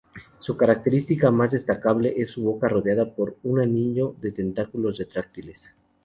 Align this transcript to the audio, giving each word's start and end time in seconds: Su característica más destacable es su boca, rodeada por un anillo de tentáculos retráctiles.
Su 0.39 0.57
característica 0.57 1.29
más 1.29 1.51
destacable 1.51 2.15
es 2.19 2.31
su 2.31 2.41
boca, 2.41 2.67
rodeada 2.67 3.13
por 3.13 3.37
un 3.43 3.59
anillo 3.59 4.15
de 4.19 4.31
tentáculos 4.31 4.97
retráctiles. 4.97 5.71